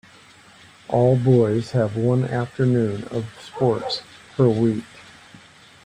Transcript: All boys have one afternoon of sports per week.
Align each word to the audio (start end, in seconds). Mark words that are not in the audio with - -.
All 0.87 1.15
boys 1.15 1.69
have 1.73 1.95
one 1.95 2.23
afternoon 2.23 3.03
of 3.09 3.37
sports 3.39 4.01
per 4.35 4.49
week. 4.49 4.83